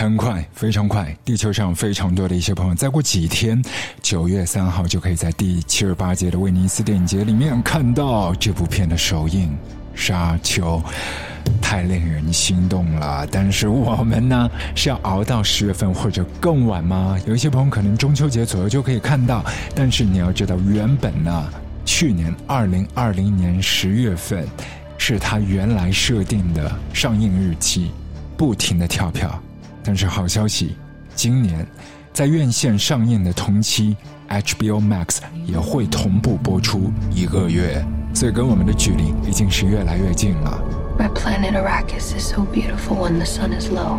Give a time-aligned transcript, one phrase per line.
[0.00, 3.62] 很快，非常快，地球上非常多的一些朋友，再过几天，
[4.00, 9.50] 九月三号就可以在第七十八届的威尼斯电影节里面看到这部片的首映
[9.94, 10.78] 《沙丘》，
[11.60, 13.26] 太令人心动了。
[13.30, 17.18] 但是我们呢，是要熬到十月份或者更晚吗？
[17.26, 19.44] 有一些朋友可能中秋节左右就可以看到，
[19.74, 21.52] 但是你要知道，原本呢，
[21.84, 24.48] 去年二零二零年十月份
[24.96, 27.90] 是他原来设定的上映日期，
[28.38, 29.38] 不停的跳票。
[29.82, 30.76] 但是好消息，
[31.14, 31.66] 今年
[32.12, 33.96] 在院线上映的同期
[34.28, 40.62] ，HBO Max 也会同步播出一个月，所以跟我们的距离已经是越来越近了。
[40.98, 43.98] My planet Arrakis is so beautiful when the sun is low.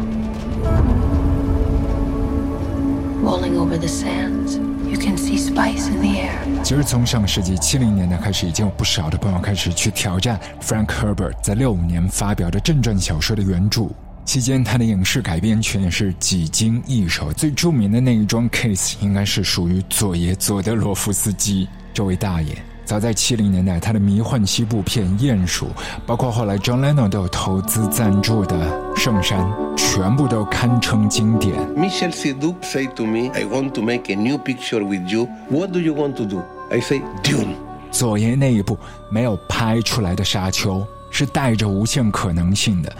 [3.23, 6.63] Rolling over the sands, you can see spice in the air.
[6.63, 13.89] 其实从上世纪七零年代开始，已经有不少的朋友开始去挑战 Frank Herbert 在六五年发表的正传小说的原著。
[14.23, 17.33] 期间，他的影视改编权也是几经易手。
[17.33, 22.55] 最著名的那一桩 case 应该是属于佐爷佐德罗夫斯基这位大爷。
[22.85, 25.67] 早在七零年代，他的迷幻西部片《鼹鼠》，
[26.05, 28.55] 包括后来 John Lennon 都有投资赞助的
[28.99, 29.39] 《圣山》，
[29.77, 31.55] 全部都堪称经典。
[31.75, 35.27] Michel Siduk say to me, "I want to make a new picture with you.
[35.49, 37.55] What do you want to do?" I say, "Dune."
[37.91, 38.77] 佐爷那一部
[39.09, 40.79] 没有拍出来的《沙丘》，
[41.11, 42.93] 是带着无限可能性的。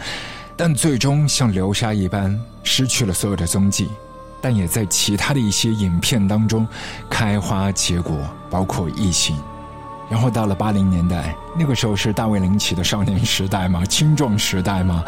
[0.64, 3.90] 但最终像流沙一般失去了所有的踪迹，
[4.40, 6.64] 但也在其他的一些影片当中
[7.10, 8.16] 开花结果，
[8.48, 9.36] 包括《异形》。
[10.08, 13.84] 然后到了八零年代，那个时候是大卫林奇的少年时代吗？
[13.86, 15.02] 青壮时代吗？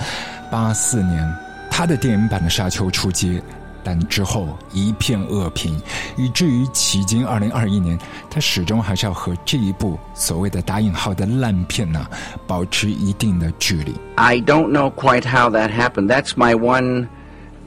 [0.51, 1.33] 八四年，
[1.71, 3.41] 他的电影版的《沙丘》出街。
[3.85, 5.81] 但之后一片恶评，
[6.17, 7.99] 以至于迄今二零二一年，
[8.31, 12.07] 他始终还是要和这一部所谓的打引号的烂片呢
[12.47, 13.95] 保持一定的距离。
[14.17, 16.09] I don't know quite how that happened.
[16.09, 17.09] That's my one,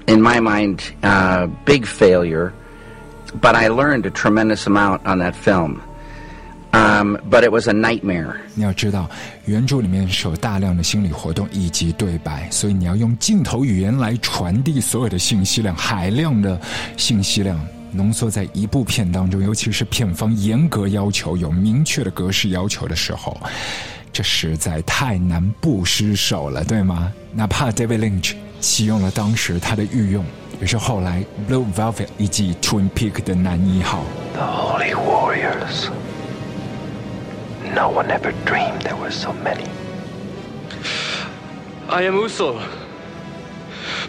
[0.07, 2.52] in my mind, uh, big failure.
[3.41, 5.81] But I learned a tremendous amount on that film.
[6.73, 8.36] Um, but it was a nightmare.
[8.53, 9.09] 你要知道，
[9.45, 16.59] 原著里面是有大量的心理活动以及对白，所以你要用镜头语言来传递所有的信息量，海量的
[16.97, 17.59] 信息量
[17.92, 23.39] 浓缩在一部片当中，尤其是片方严格要求、有明确的格式要求的时候，
[24.11, 27.11] 这实在太难不失手了，对吗？
[27.33, 30.23] 哪怕 David Lynch 启用了当时他的御用，
[30.59, 34.03] 也是后来 Blue Velvet 以及 Twin Peak 的男一号。
[34.33, 35.89] The Holy Warriors.
[37.76, 39.66] No one ever dreamed there were so many.
[41.89, 42.60] I am Usul.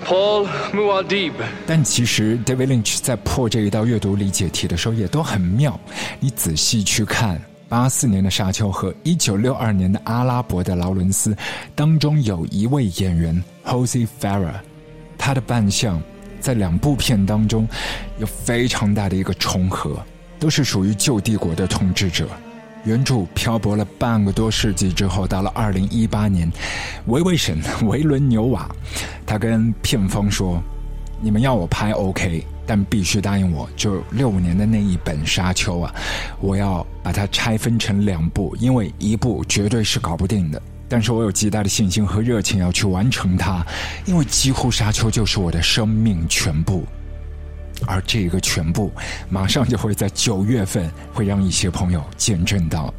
[0.05, 1.33] Paul Muad'Dib.
[1.67, 5.79] 但其实 David Lynch 在破这一道阅读理解题的时候也都很妙。
[6.19, 11.33] 你仔细去看，八四年的《沙丘》和一九六二年的《阿拉伯的劳伦斯》
[11.75, 14.61] 当中，有一位演员 Jose Farah，
[15.19, 16.01] 他的扮相
[16.41, 17.69] 在两部片当中
[18.19, 20.03] 有非常大的一个重合，
[20.39, 22.29] 都是属于旧帝国的统治者。
[22.85, 26.51] 原著漂泊了半个多世纪之后，到了二零一八年，
[27.07, 28.71] 维维神 维伦纽瓦，
[29.27, 30.63] 他跟片方说
[31.21, 35.95] ：“你们要我拍 OK，但必须答应我，就六五年的那一本《沙丘》啊，
[36.41, 40.63] 我要把它拆分成两部，因为一部绝对是搞不定的。
[40.89, 43.63] 但是我有极大的信心和热情要去完成它，
[44.07, 46.87] 因为几乎《沙丘》就是我的生命全部。”
[47.87, 48.93] 而这个全部
[49.29, 52.93] 马上就会在九月份会让一些朋友见证到，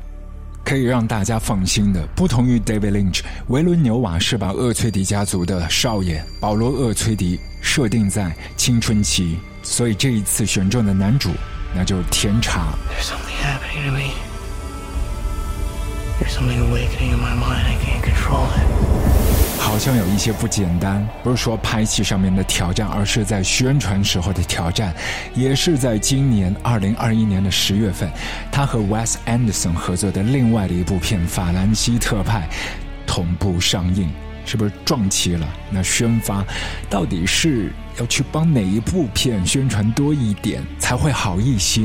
[0.63, 2.05] 可以让大家放心的。
[2.15, 11.31] 不同于 David Lynch，维伦纽瓦是把厄崔迪家族的少爷保罗·厄崔迪设定在青春期，所以这一次选中的男主
[11.75, 12.73] 那就是甜茶。
[12.89, 14.13] There's something happening to me.
[16.19, 17.65] There's something awakening in my mind.
[17.65, 19.48] I can't control it.
[19.59, 24.93] 好像有一些不简单，不是说拍戏上面的挑战，而是在宣传时候的挑战。
[25.35, 28.09] 也是在今年二零二一年的十月份，
[28.51, 32.49] 他和 Wes Anderson 合作的另外的一部片《法兰西特派》
[33.05, 34.09] 同步上映，
[34.43, 35.47] 是不是撞期了？
[35.69, 36.43] 那宣发
[36.89, 41.81] 到底是要去帮哪一部片宣传多一点才会好一些？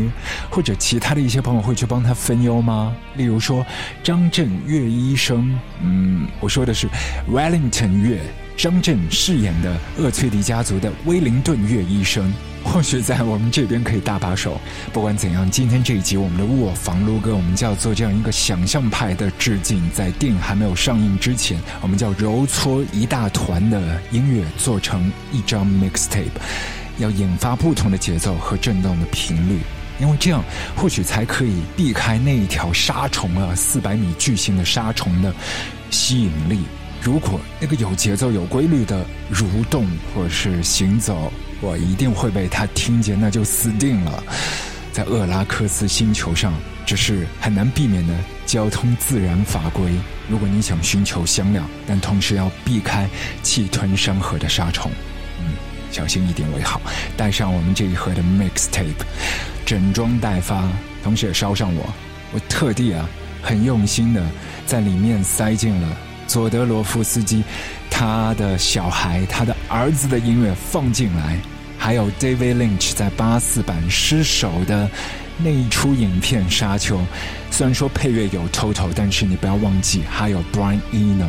[0.48, 2.94] 或者其他的一些朋友会去帮他分忧吗？
[3.16, 3.66] 例如说
[4.02, 6.88] 张震岳医生，嗯，我说的是
[7.30, 8.20] Wellington 岳，
[8.56, 12.32] 张震饰演的厄崔迪家族的威灵顿岳医生。
[12.66, 14.58] 或许在我们这边可以大把手。
[14.90, 19.82] 不管怎样，今天这一集我们的卧房撸哥，我们就要做这样一个想象派的致敬。
[19.90, 26.30] 在电影还没有上映之前，我们叫揉搓一大团的音乐做成一张 mix tape，
[26.98, 29.60] 要引发不同的节奏和震动的频率，
[30.00, 30.42] 因为这样
[30.76, 35.34] 或许才可以避开那一条沙虫啊，四百米巨型的沙虫的
[35.90, 36.60] 吸引力。
[37.02, 41.30] 如果那个有节奏、有规律的蠕动或者是行走，
[41.60, 44.22] 我一定会被他听见，那就死定了。
[44.90, 46.54] 在厄拉克斯星球上，
[46.86, 48.14] 这是很难避免的
[48.46, 49.92] 交通自然法规。
[50.30, 53.06] 如果你想寻求香料，但同时要避开
[53.42, 54.90] 气吞山河的沙虫，
[55.94, 56.80] 小心一点为好。
[57.16, 59.04] 带上我们这一盒的 mixtape，
[59.64, 60.68] 整装待发，
[61.04, 61.94] 同时也捎上我，
[62.32, 63.08] 我特地啊，
[63.40, 64.20] 很用心的
[64.66, 65.96] 在里面塞进了。
[66.26, 67.44] 佐德罗夫斯基，
[67.88, 71.38] 他的小孩、他的儿子的音乐放进来，
[71.78, 74.90] 还有 David Lynch 在八四版失手的
[75.36, 76.96] 那一出影片《沙丘》，
[77.50, 81.28] 虽然说配乐有 Toto，但是你不要忘记还有 Brian Eno，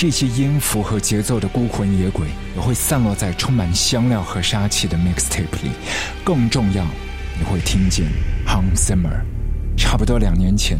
[0.00, 2.26] 这些音符和节奏的孤魂野鬼
[2.56, 5.72] 也会散落在充满香料和杀气的 Mixtape 里。
[6.24, 6.86] 更重要，
[7.38, 8.06] 你会听见
[8.46, 9.20] Hans Zimmer。
[9.76, 10.78] 差不多两年前，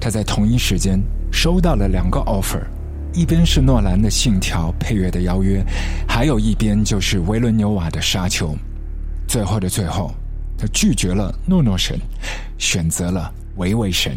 [0.00, 0.98] 他在同一时间
[1.30, 2.62] 收到了两个 offer。
[3.12, 5.62] 一边是诺兰的《信条》配乐的邀约，
[6.08, 8.48] 还有一边就是维伦纽瓦的《沙丘》。
[9.28, 10.14] 最后的最后，
[10.56, 12.00] 他拒绝了诺诺神，
[12.56, 14.16] 选择了维维神。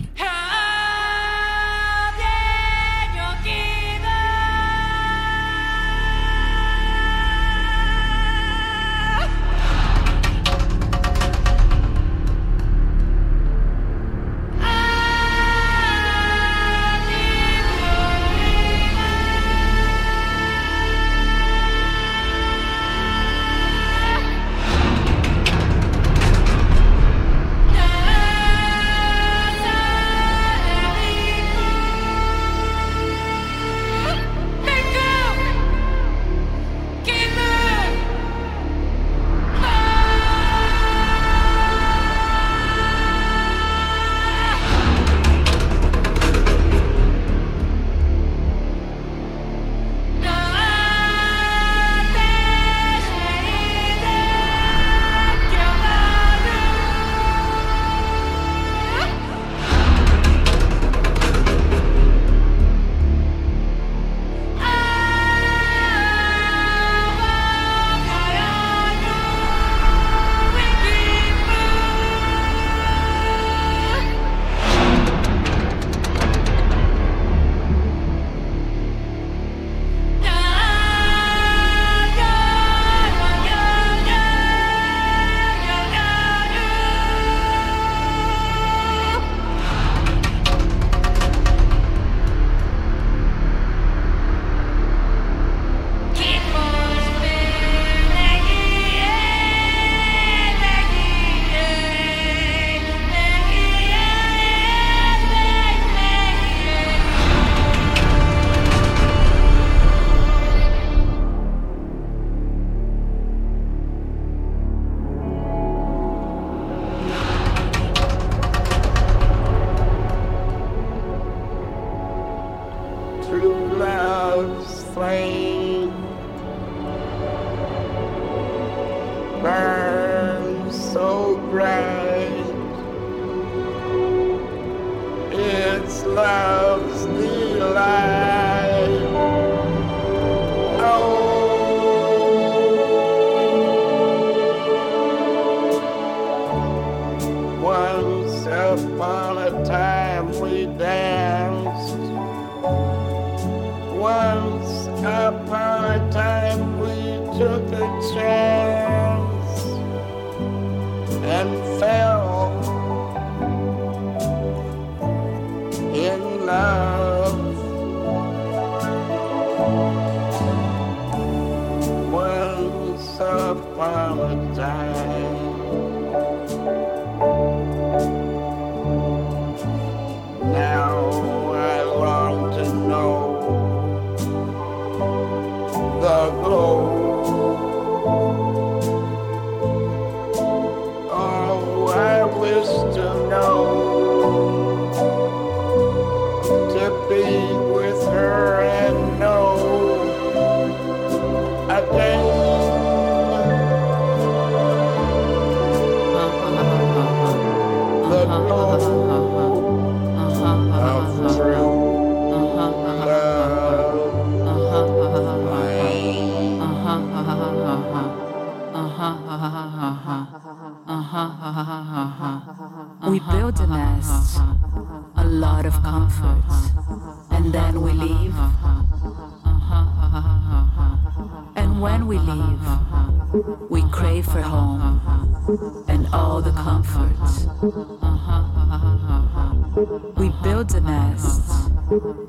[240.46, 241.42] We build a nest,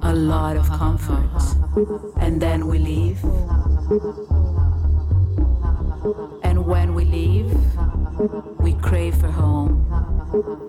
[0.02, 1.28] a lot of comfort,
[2.18, 3.22] and then we leave.
[6.42, 7.52] And when we leave,
[8.58, 9.84] we crave for home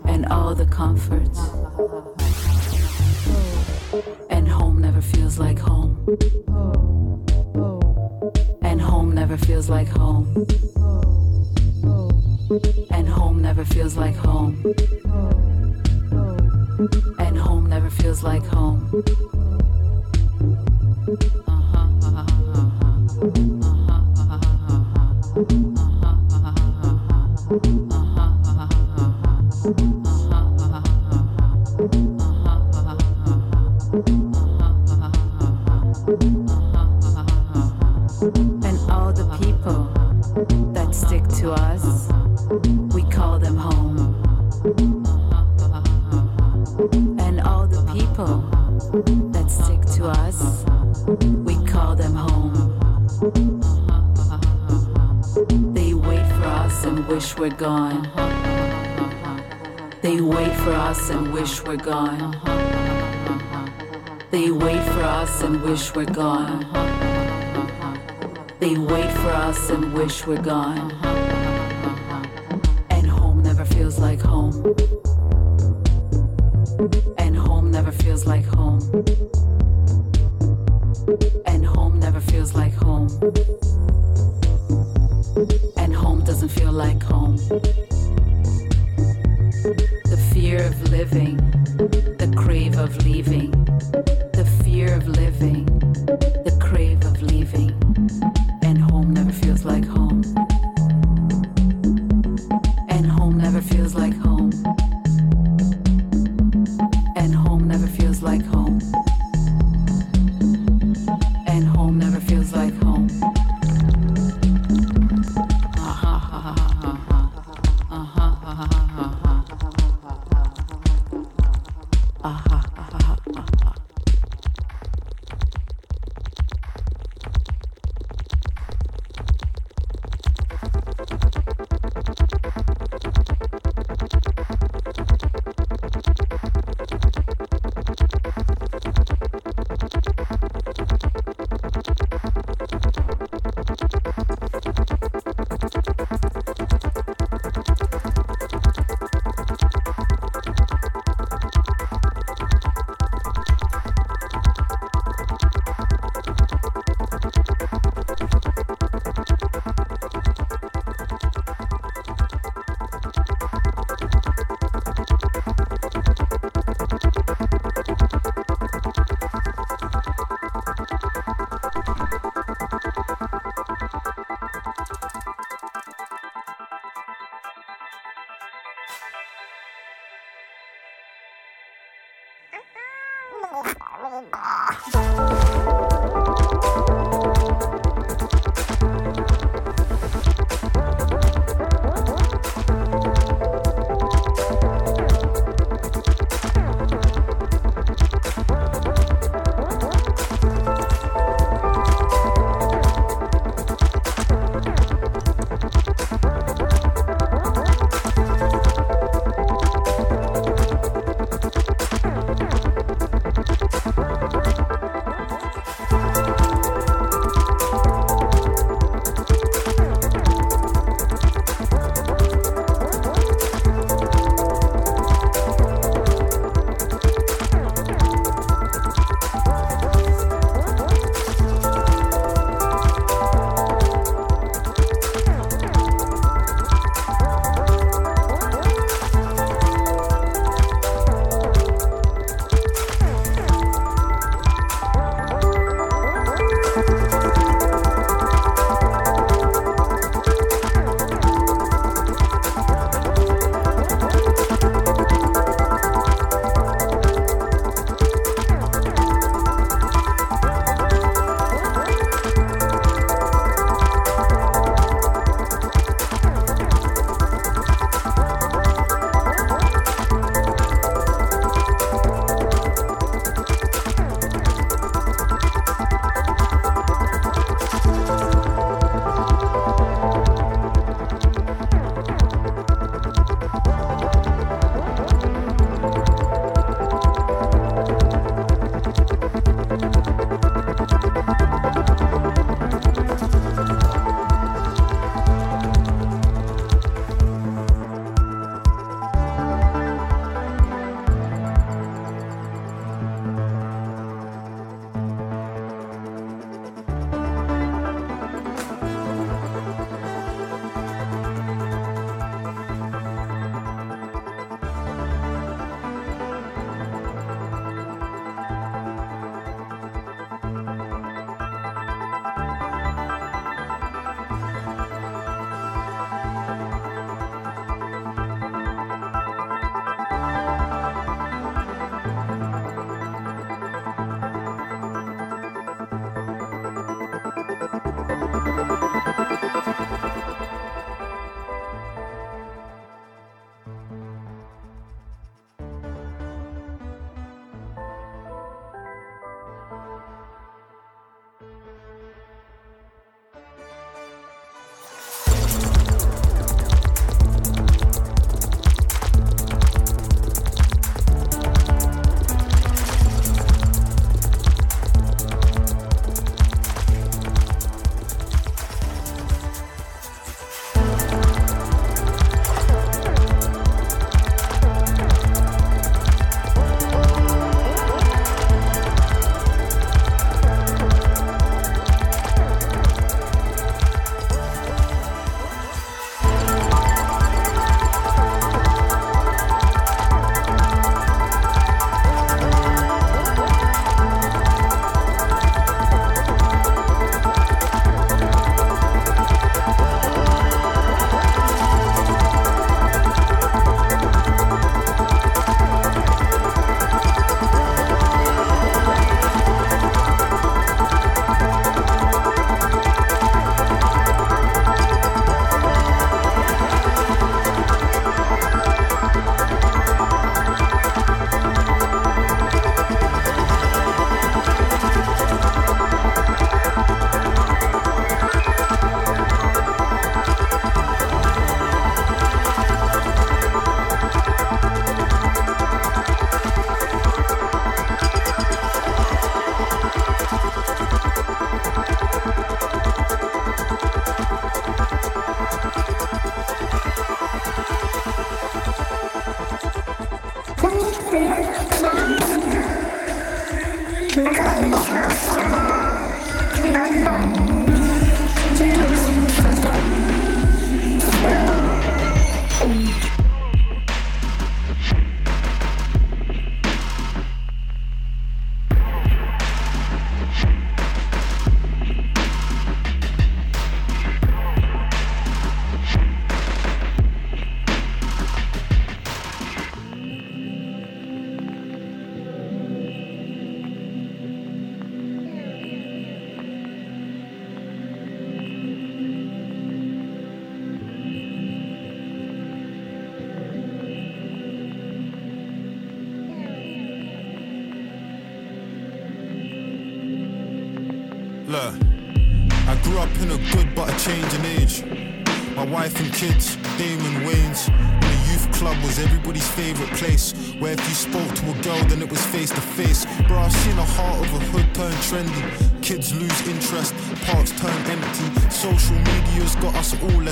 [0.05, 1.39] and all the comforts.
[4.29, 6.17] And home never feels like home.
[8.61, 10.45] And home never feels like home.
[12.91, 14.61] And home never feels like home
[18.07, 19.36] feels like home.
[57.47, 58.03] We're gone.
[60.01, 62.33] They wait for us and wish we're gone.
[64.31, 66.65] They wait for us and wish we're gone.
[68.59, 70.91] They wait for us and wish we're gone.
[72.89, 74.75] And home never feels like home.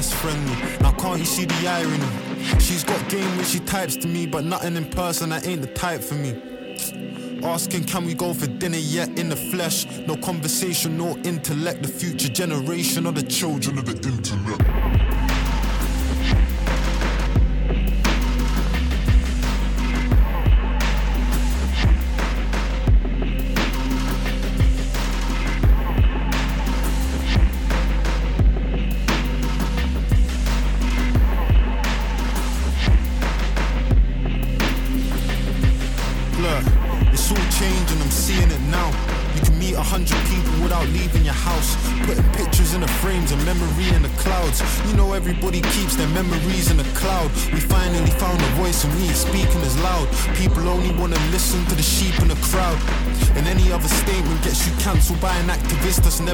[0.06, 0.78] Less friendly.
[0.82, 2.60] Now, can't you see the irony?
[2.60, 5.68] She's got game when she types to me, but nothing in person, that ain't the
[5.68, 7.42] type for me.
[7.44, 9.86] Asking, can we go for dinner yet in the flesh?
[10.08, 11.82] No conversation, no intellect.
[11.84, 14.45] The future generation are the children of the internet.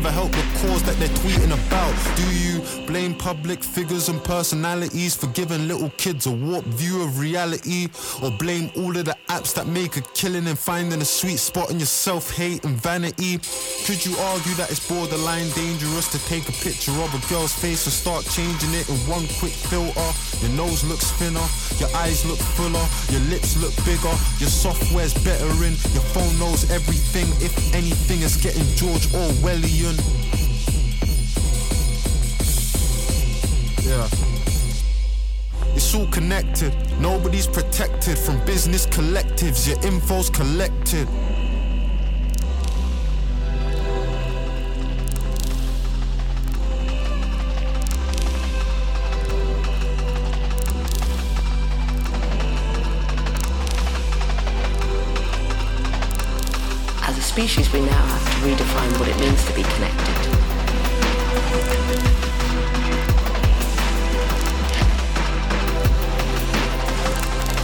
[0.01, 1.93] Never helped the cause that they're tweeting about.
[2.17, 7.19] Do you blame public figures and personalities for giving little kids a warped view of
[7.19, 7.87] reality?
[8.23, 11.69] Or blame all of the apps that make a killing and finding a sweet spot
[11.69, 13.39] in your self hate and vanity?
[13.85, 17.85] Could you argue that it's borderline dangerous to take a picture of a girl's face
[17.85, 20.09] and start changing it in one quick filter?
[20.45, 21.43] Your nose looks thinner,
[21.81, 26.69] your eyes look fuller, your lips look bigger, your software's better in, your phone knows
[26.69, 27.25] everything.
[27.43, 29.97] If anything, it's getting George Orwellian.
[33.81, 34.07] Yeah.
[35.73, 36.71] It's all connected.
[36.99, 39.67] Nobody's protected from business collectives.
[39.67, 41.07] Your info's collected.
[57.31, 60.17] Species, we now have to redefine what it means to be connected.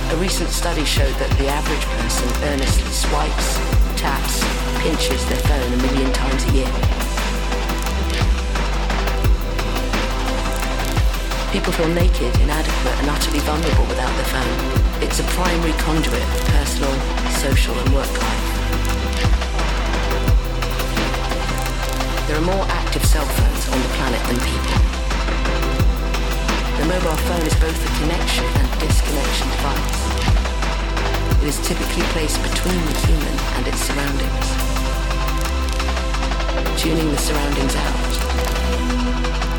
[0.08, 3.60] A recent study showed that the average person earnestly swipes,
[4.00, 4.40] taps,
[4.80, 6.72] pinches their phone a million times a year.
[11.52, 15.04] People feel naked, inadequate, and utterly vulnerable without their phone.
[15.04, 16.96] It's a primary conduit of personal,
[17.44, 18.47] social, and work life.
[22.28, 24.76] There are more active cell phones on the planet than people.
[26.76, 30.02] The mobile phone is both a connection and disconnection device.
[31.42, 34.48] It is typically placed between the human and its surroundings,
[36.76, 39.57] tuning the surroundings out.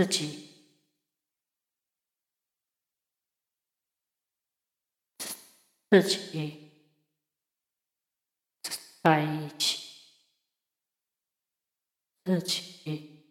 [0.00, 0.48] 自己。
[5.90, 6.70] 自己
[9.02, 10.14] 在一起，
[12.24, 13.26] 自己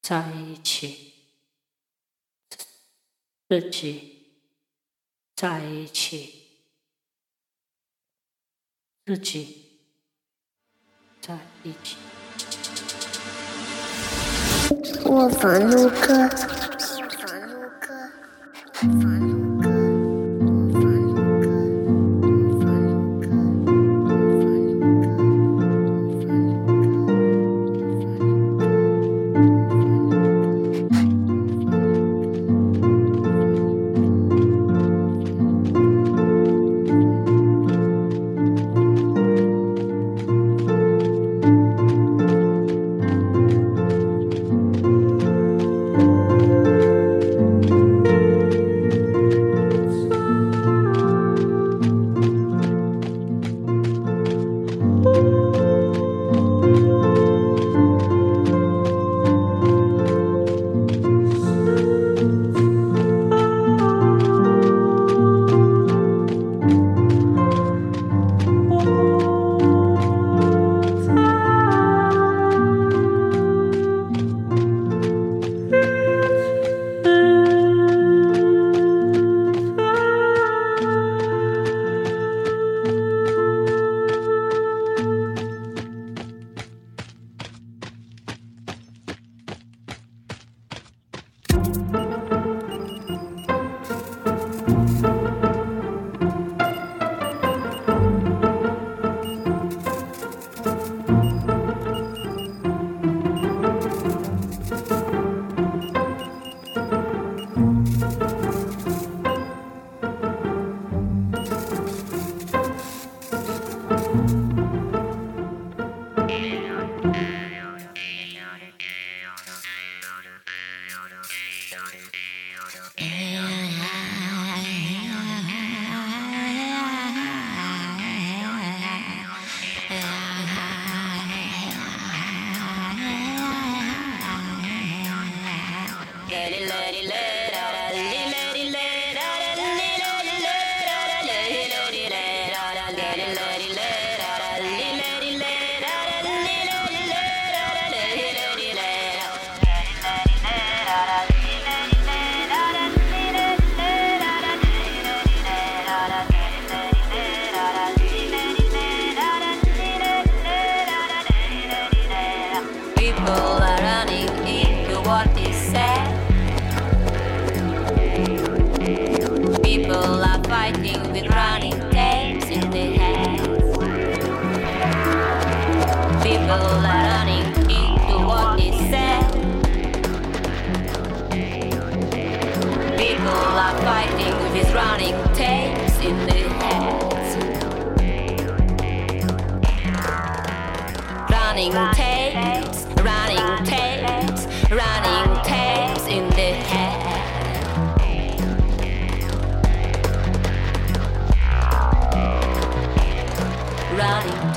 [0.00, 1.12] 在一起，
[3.46, 4.42] 自己
[5.36, 6.64] 在一起，
[9.04, 9.78] 自己
[11.20, 12.15] 在一起。
[15.04, 17.94] 我放首歌放首歌
[18.72, 19.45] 放首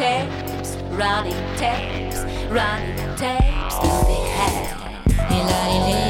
[0.10, 3.76] tapes, running tapes, running tapes.
[4.07, 6.09] Big head,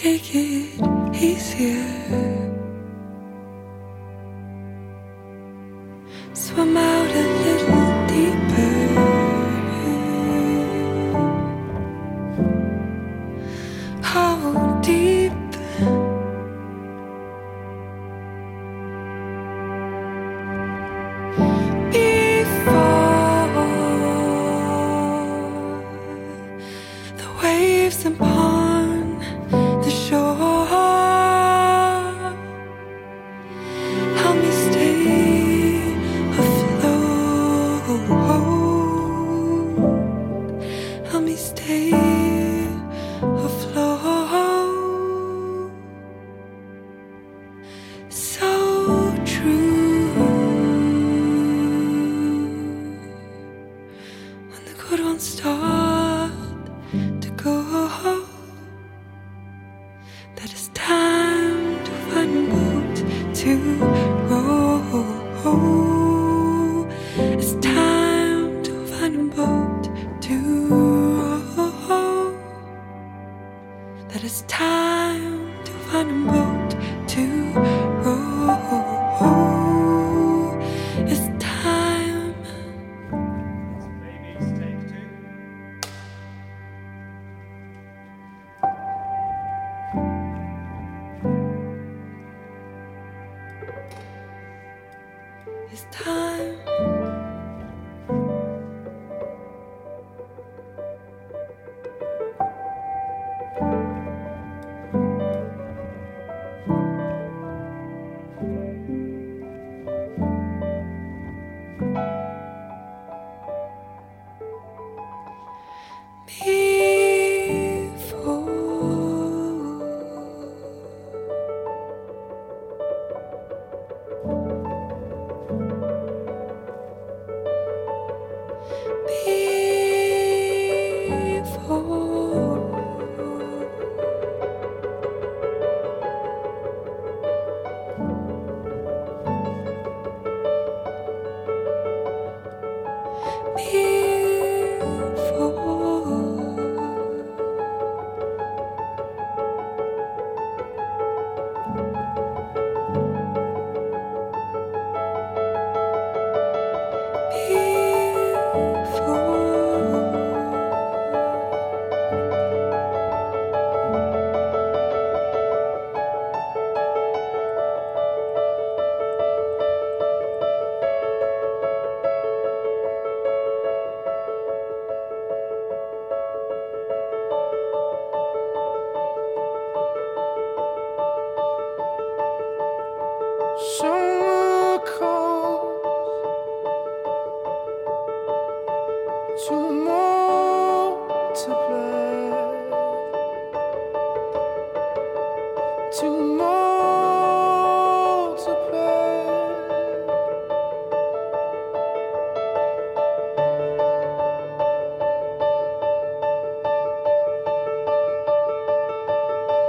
[0.00, 2.55] Take it easier.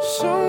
[0.08, 0.47] So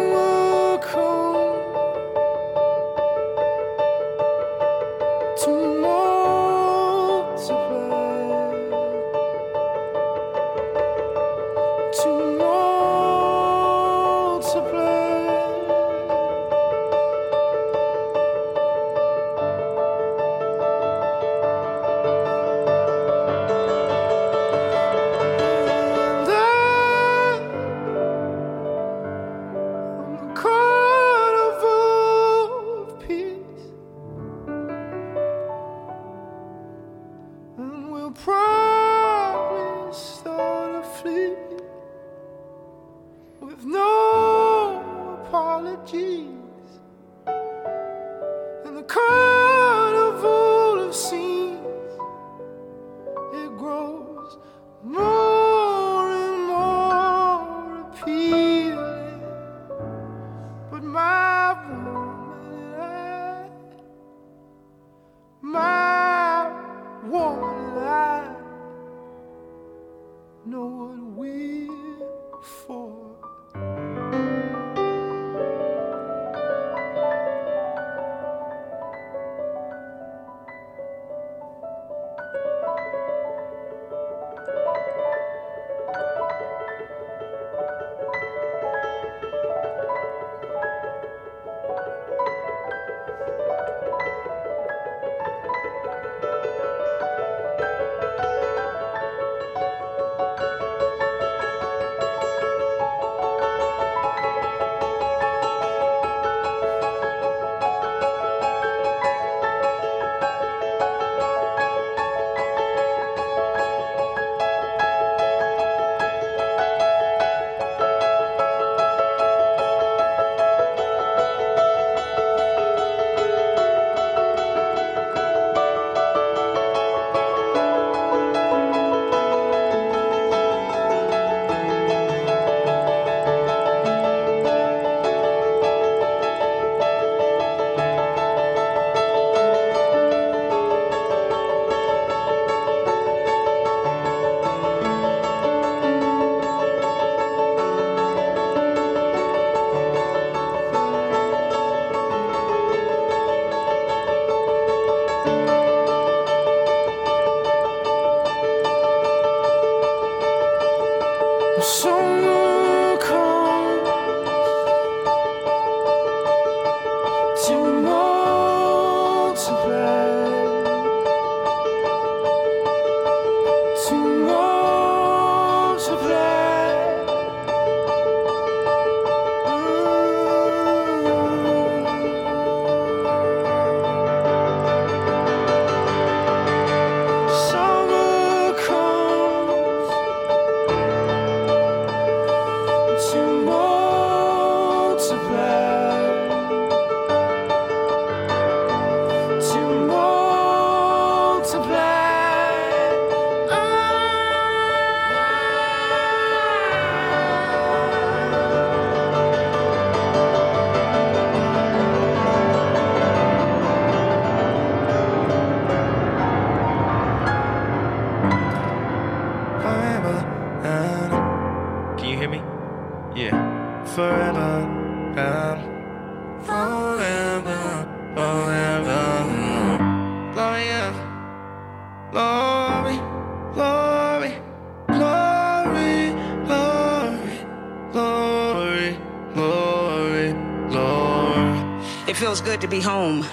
[242.59, 243.25] good to be home.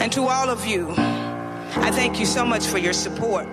[0.00, 3.48] And to all of you, I thank you so much for your support,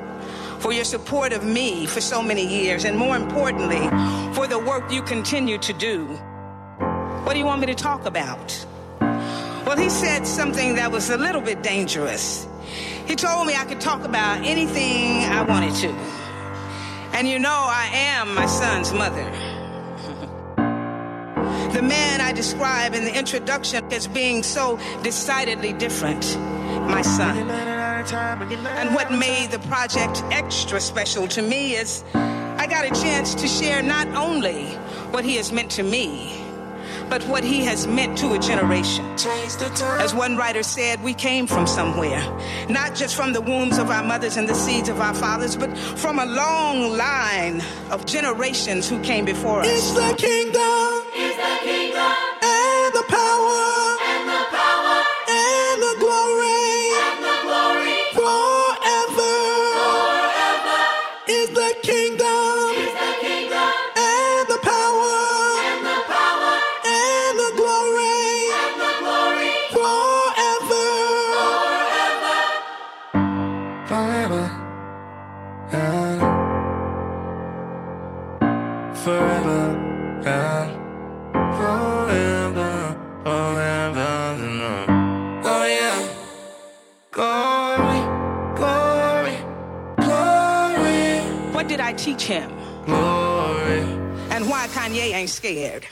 [0.59, 3.81] for your support of me for so many years, and more importantly,
[4.33, 6.05] for the work you continue to do.
[7.25, 8.65] What do you want me to talk about?
[9.65, 12.47] Well, he said something that was a little bit dangerous.
[13.07, 15.89] He told me I could talk about anything I wanted to.
[17.13, 19.25] And you know, I am my son's mother.
[21.73, 26.37] The man I describe in the introduction as being so decidedly different,
[26.87, 27.49] my son.
[27.49, 33.47] And what made the project extra special to me is I got a chance to
[33.47, 34.65] share not only
[35.13, 36.39] what he has meant to me,
[37.09, 39.03] but what he has meant to a generation.
[39.99, 42.21] As one writer said, we came from somewhere,
[42.69, 45.75] not just from the wombs of our mothers and the seeds of our fathers, but
[45.75, 49.67] from a long line of generations who came before us.
[49.67, 50.96] It's the kingdom.
[95.47, 95.86] Scared?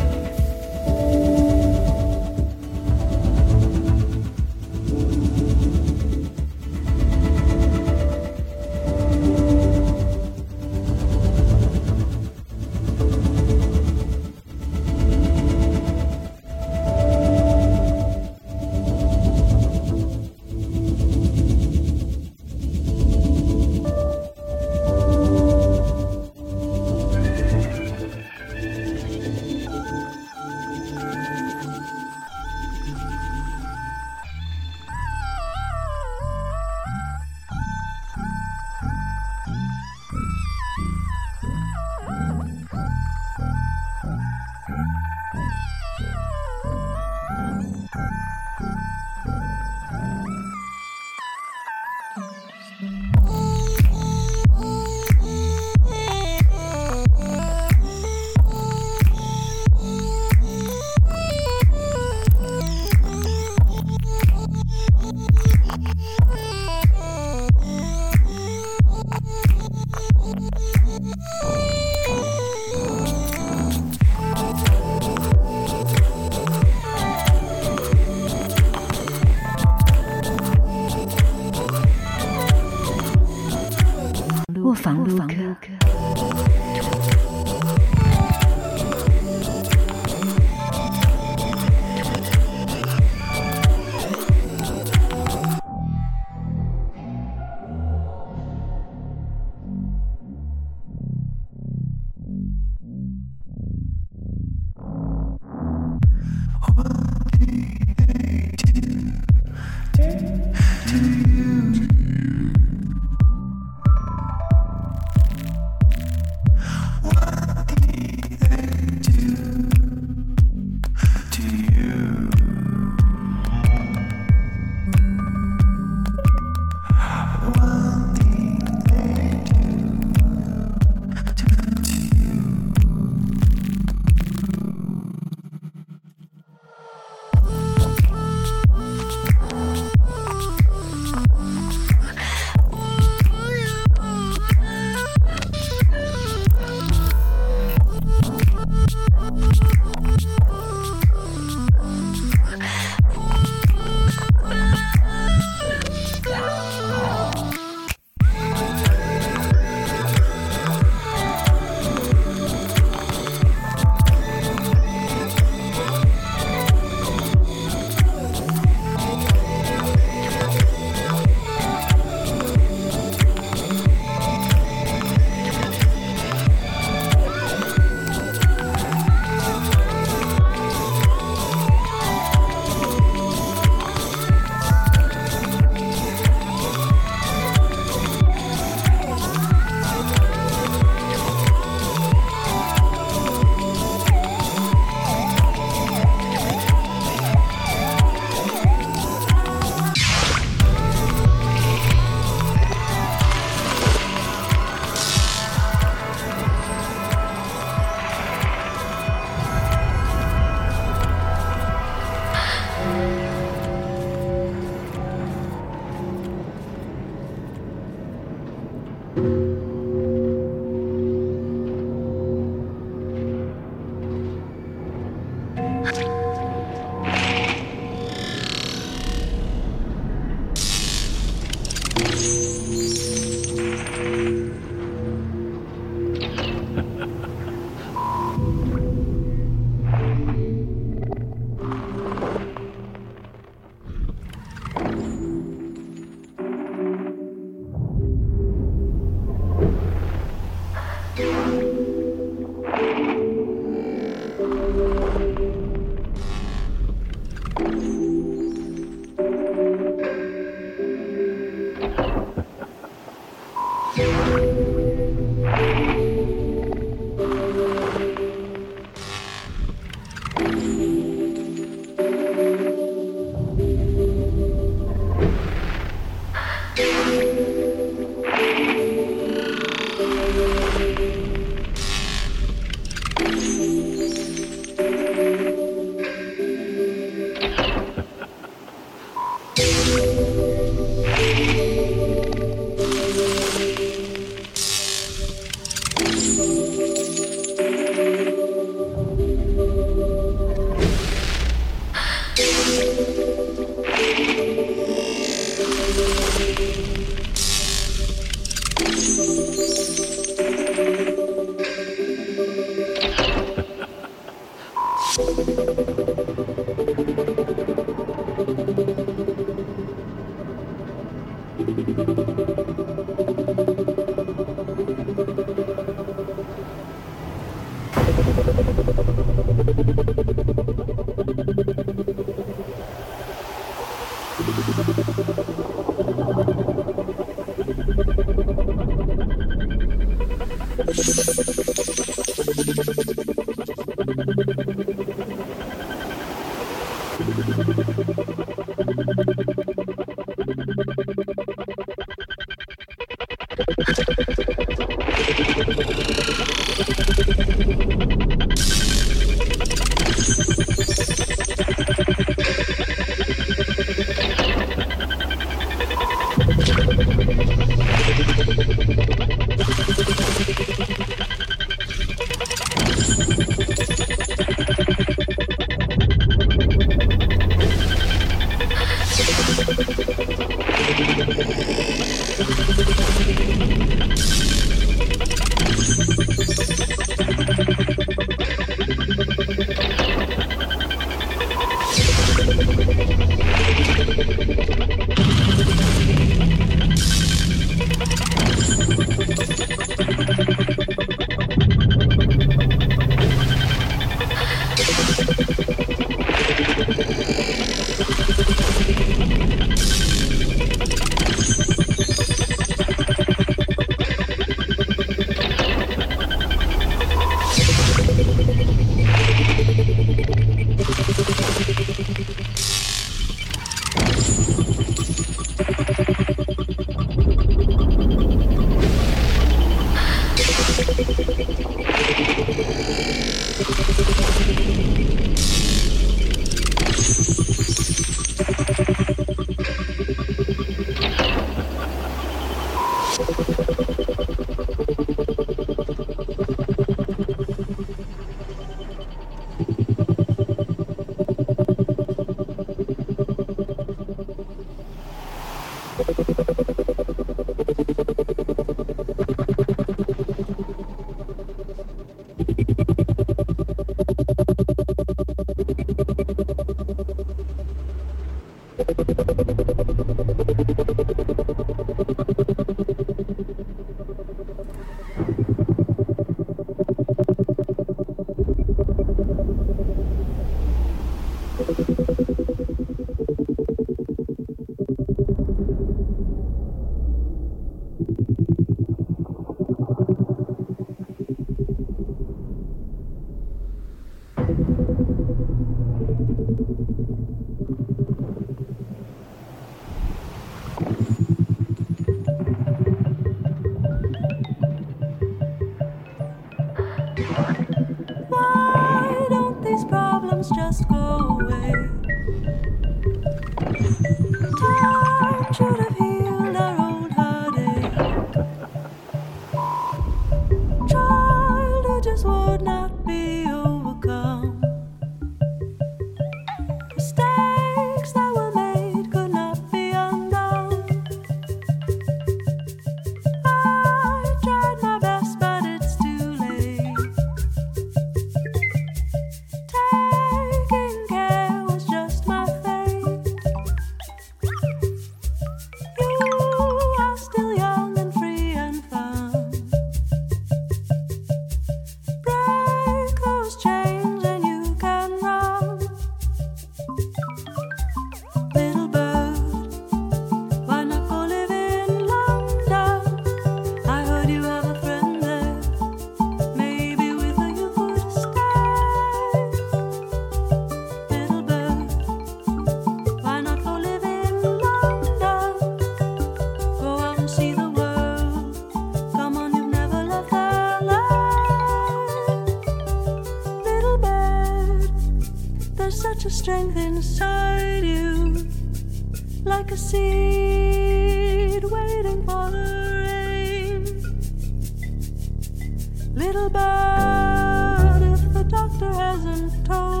[599.71, 600.00] cold.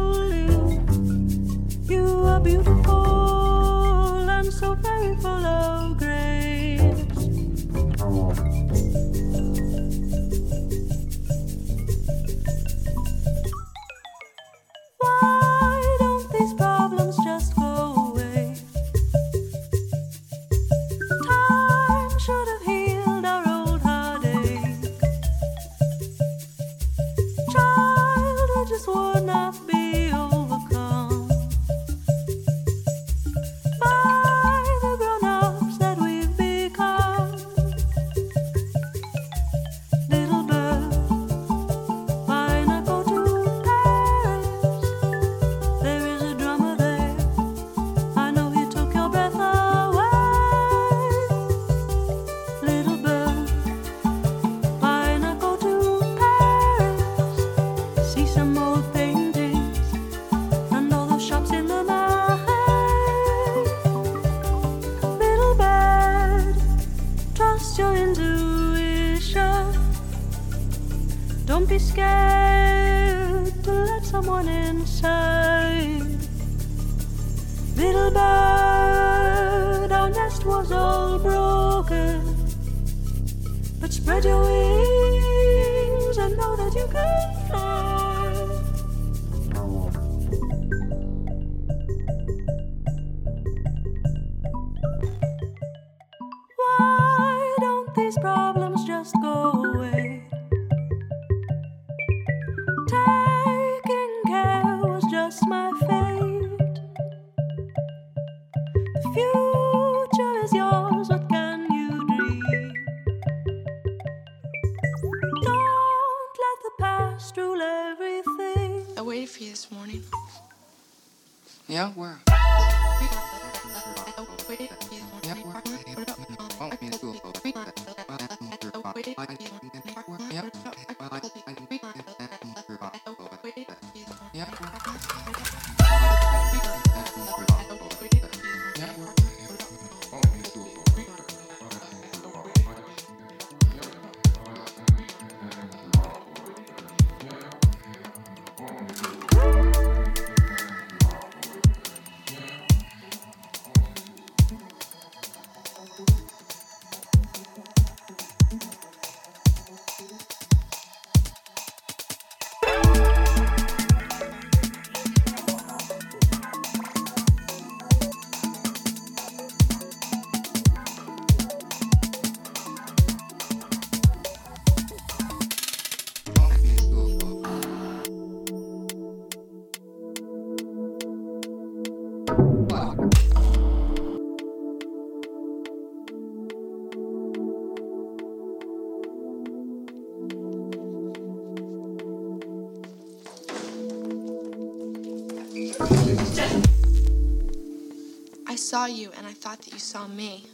[198.71, 200.45] Saw you and I thought that you saw me.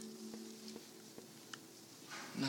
[2.36, 2.48] No.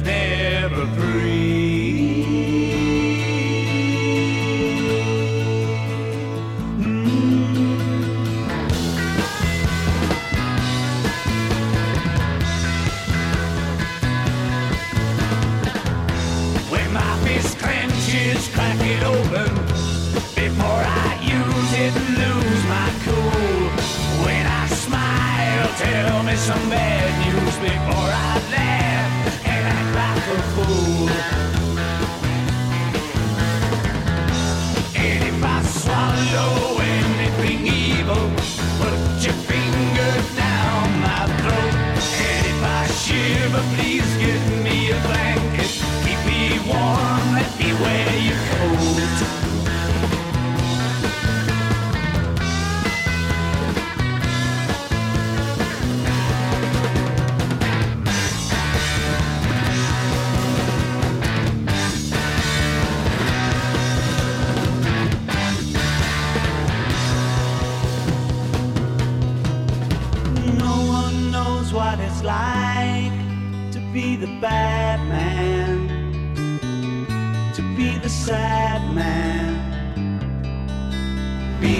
[0.00, 1.37] Never free.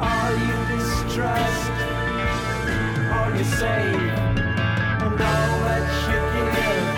[0.00, 1.70] all you distrust,
[3.14, 4.12] all you save,
[5.04, 6.88] and all that you give,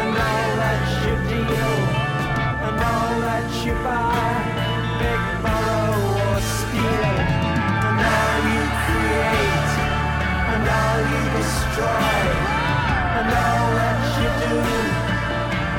[0.00, 1.74] and all that you deal,
[2.66, 4.44] and all that you buy,
[5.00, 5.96] beg, borrow,
[6.28, 7.12] or steal,
[7.88, 9.72] and all you create,
[10.52, 12.12] and all you destroy,
[13.18, 14.56] and all that you do,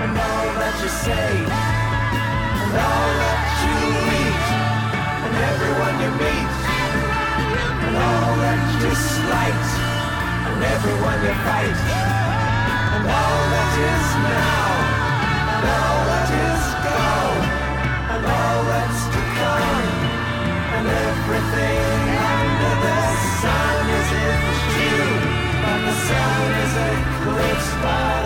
[0.02, 1.30] and all that you say,
[2.58, 3.29] and all that
[8.50, 9.68] that you slight,
[10.50, 11.80] and everyone you fight,
[12.98, 14.66] and all that is now,
[15.54, 17.46] and all that is gone,
[18.10, 19.86] and all that's to come,
[20.82, 22.02] and everything
[22.34, 23.02] under the
[23.38, 24.40] sun is in
[24.74, 25.22] June,
[25.62, 28.19] but the sun is eclipsed by